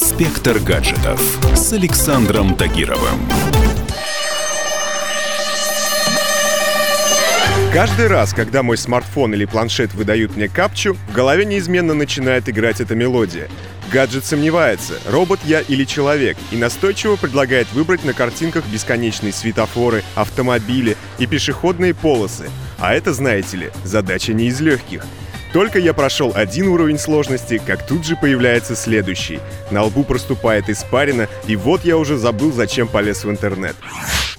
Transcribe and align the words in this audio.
Инспектор 0.00 0.60
гаджетов 0.60 1.20
с 1.56 1.72
Александром 1.72 2.54
Тагировым. 2.54 3.18
Каждый 7.74 8.06
раз, 8.06 8.32
когда 8.32 8.62
мой 8.62 8.78
смартфон 8.78 9.34
или 9.34 9.44
планшет 9.44 9.92
выдают 9.94 10.36
мне 10.36 10.46
капчу, 10.46 10.94
в 10.94 11.12
голове 11.12 11.44
неизменно 11.44 11.94
начинает 11.94 12.48
играть 12.48 12.80
эта 12.80 12.94
мелодия. 12.94 13.48
Гаджет 13.92 14.24
сомневается, 14.24 15.00
робот 15.10 15.40
я 15.44 15.62
или 15.62 15.82
человек, 15.82 16.36
и 16.52 16.56
настойчиво 16.56 17.16
предлагает 17.16 17.66
выбрать 17.72 18.04
на 18.04 18.12
картинках 18.12 18.66
бесконечные 18.66 19.32
светофоры, 19.32 20.04
автомобили 20.14 20.96
и 21.18 21.26
пешеходные 21.26 21.92
полосы. 21.92 22.50
А 22.78 22.94
это, 22.94 23.12
знаете 23.12 23.56
ли, 23.56 23.70
задача 23.82 24.32
не 24.32 24.46
из 24.46 24.60
легких. 24.60 25.04
Только 25.52 25.78
я 25.78 25.94
прошел 25.94 26.32
один 26.34 26.68
уровень 26.68 26.98
сложности, 26.98 27.60
как 27.64 27.86
тут 27.86 28.04
же 28.04 28.16
появляется 28.16 28.76
следующий. 28.76 29.40
На 29.70 29.82
лбу 29.82 30.04
проступает 30.04 30.68
испарина, 30.68 31.28
и 31.46 31.56
вот 31.56 31.84
я 31.84 31.96
уже 31.96 32.16
забыл, 32.18 32.52
зачем 32.52 32.86
полез 32.86 33.24
в 33.24 33.30
интернет. 33.30 33.76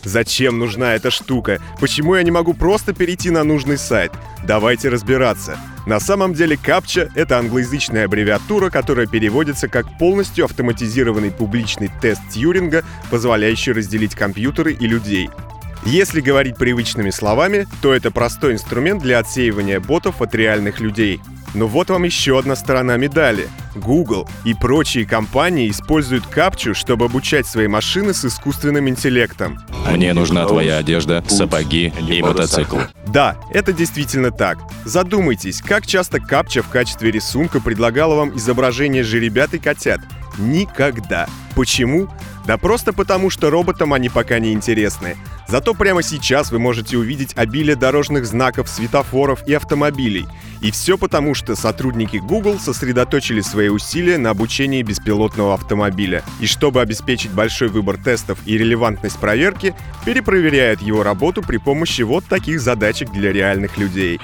Зачем 0.04 0.60
нужна 0.60 0.96
эта 0.96 1.12
штука? 1.12 1.60
Почему 1.80 2.16
я 2.16 2.24
не 2.24 2.32
могу 2.32 2.54
просто 2.54 2.94
перейти 2.94 3.32
на 3.32 3.44
нужный 3.44 3.78
сайт? 3.78 4.12
Давайте 4.46 4.90
разбираться. 4.90 5.58
На 5.86 6.00
самом 6.00 6.34
деле 6.34 6.56
капча— 6.56 7.10
это 7.16 7.38
англоязычная 7.40 8.06
аббревиатура, 8.06 8.70
которая 8.70 9.08
переводится 9.08 9.68
как 9.68 9.98
полностью 9.98 10.46
автоматизированный 10.46 11.32
публичный 11.32 11.92
тест 12.02 12.22
Тьюринга, 12.32 12.86
позволяющий 13.10 13.74
разделить 13.74 14.16
компьютеры 14.16 14.74
и 14.74 14.88
людей. 14.88 15.30
Если 15.86 16.20
говорить 16.20 16.58
привычными 16.58 17.10
словами, 17.10 17.66
то 17.82 17.94
это 17.94 18.12
простой 18.12 18.54
инструмент 18.54 19.02
для 19.02 19.20
отсеивания 19.20 19.80
ботов 19.80 20.22
от 20.22 20.36
реальных 20.36 20.80
людей. 20.80 21.22
Но 21.54 21.68
вот 21.68 21.90
вам 21.90 22.04
еще 22.04 22.38
одна 22.38 22.56
сторона 22.56 22.98
медали. 22.98 23.48
Google 23.76 24.30
и 24.44 24.54
прочие 24.54 25.06
компании 25.06 25.70
используют 25.70 26.28
капчу, 26.28 26.76
чтобы 26.76 27.06
обучать 27.06 27.48
свои 27.48 27.68
машины 27.68 28.14
с 28.14 28.24
искусственным 28.24 28.88
интеллектом. 28.88 29.60
Мне 29.90 30.14
нужна 30.14 30.46
твоя 30.46 30.78
одежда, 30.78 31.24
сапоги 31.28 31.92
и 32.08 32.22
мотоцикл. 32.22 32.78
Да, 33.08 33.38
это 33.52 33.74
действительно 33.74 34.32
так. 34.32 34.60
Задумайтесь, 34.86 35.62
как 35.62 35.88
часто 35.88 36.20
капча 36.20 36.62
в 36.62 36.70
качестве 36.70 37.10
рисунка 37.10 37.60
предлагала 37.60 38.16
вам 38.16 38.38
изображение 38.38 39.04
жеребят 39.04 39.54
и 39.56 39.60
котят. 39.60 40.02
Никогда. 40.40 41.28
Почему? 41.56 42.08
Да 42.46 42.58
просто 42.58 42.94
потому, 42.94 43.30
что 43.30 43.52
роботам 43.52 43.94
они 43.94 44.10
пока 44.10 44.40
не 44.40 44.54
интересны. 44.54 45.18
Зато 45.48 45.74
прямо 45.74 46.02
сейчас 46.02 46.52
вы 46.52 46.58
можете 46.58 46.98
увидеть 46.98 47.34
обилие 47.36 47.76
дорожных 47.76 48.26
знаков, 48.26 48.70
светофоров 48.70 49.48
и 49.48 49.54
автомобилей. 49.54 50.26
И 50.62 50.72
все 50.72 50.98
потому, 50.98 51.36
что 51.36 51.56
сотрудники 51.56 52.18
Google 52.18 52.58
сосредоточили 52.60 53.42
свои 53.42 53.70
усилия 53.70 54.18
на 54.18 54.32
обучении 54.32 54.82
беспилотного 54.82 55.54
автомобиля. 55.54 56.24
И 56.40 56.48
чтобы 56.48 56.82
обеспечить 56.82 57.32
большой 57.32 57.68
выбор 57.68 57.98
тестов 57.98 58.40
и 58.46 58.58
релевантность 58.58 59.20
проверки, 59.20 59.76
перепроверяют 60.06 60.82
его 60.82 61.04
работу 61.04 61.42
при 61.42 61.58
помощи 61.58 62.02
вот 62.02 62.26
таких 62.26 62.62
задачек 62.62 63.12
для 63.12 63.32
реальных 63.32 63.78
людей. 63.78 64.20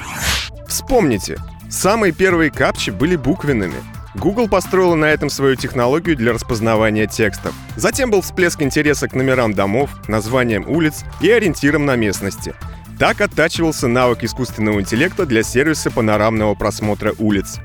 Вспомните, 0.68 1.38
самые 1.70 2.12
первые 2.12 2.50
капчи 2.50 2.90
были 2.90 3.16
буквенными. 3.16 3.95
Google 4.16 4.48
построила 4.48 4.96
на 4.96 5.06
этом 5.06 5.30
свою 5.30 5.56
технологию 5.56 6.16
для 6.16 6.34
распознавания 6.34 7.06
текстов. 7.06 7.54
Затем 7.76 8.12
был 8.12 8.22
всплеск 8.22 8.62
интереса 8.62 9.08
к 9.08 9.14
номерам 9.14 9.54
домов, 9.54 9.90
названиям 10.08 10.68
улиц 10.68 11.04
и 11.22 11.30
ориентирам 11.30 11.86
на 11.86 11.96
местности. 11.96 12.56
Так 12.98 13.20
оттачивался 13.20 13.88
навык 13.88 14.24
искусственного 14.24 14.80
интеллекта 14.80 15.26
для 15.26 15.44
сервиса 15.44 15.92
панорамного 15.92 16.56
просмотра 16.56 17.14
улиц. 17.20 17.60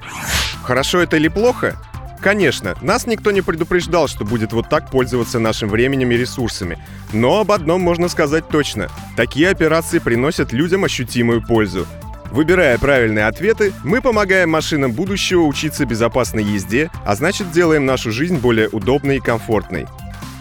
Хорошо 0.65 1.01
это 1.01 1.17
или 1.17 1.29
плохо? 1.29 1.77
Конечно, 2.21 2.77
нас 2.83 3.07
никто 3.07 3.31
не 3.31 3.41
предупреждал, 3.41 4.07
что 4.07 4.25
будет 4.25 4.53
вот 4.53 4.69
так 4.69 4.91
пользоваться 4.91 5.39
нашим 5.39 5.71
временем 5.71 6.11
и 6.11 6.17
ресурсами. 6.17 6.79
Но 7.13 7.41
об 7.41 7.53
одном 7.53 7.81
можно 7.81 8.09
сказать 8.09 8.49
точно. 8.49 8.89
Такие 9.17 9.49
операции 9.49 10.01
приносят 10.01 10.53
людям 10.53 10.85
ощутимую 10.85 11.43
пользу. 11.47 11.87
Выбирая 12.31 12.79
правильные 12.79 13.27
ответы, 13.27 13.73
мы 13.83 14.01
помогаем 14.01 14.51
машинам 14.51 14.93
будущего 14.93 15.43
учиться 15.43 15.85
безопасной 15.85 16.45
езде, 16.45 16.91
а 17.05 17.15
значит 17.17 17.51
делаем 17.51 17.87
нашу 17.87 18.13
жизнь 18.13 18.39
более 18.39 18.69
удобной 18.69 19.17
и 19.17 19.21
комфортной. 19.21 19.87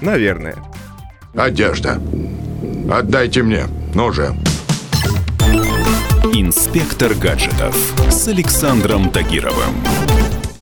Наверное. 0.01 0.55
Одежда. 1.35 2.01
Отдайте 2.91 3.43
мне. 3.43 3.65
Ну 3.93 4.11
же. 4.11 4.35
Инспектор 6.33 7.13
гаджетов 7.15 7.75
с 8.09 8.27
Александром 8.27 9.09
Тагировым. 9.09 9.73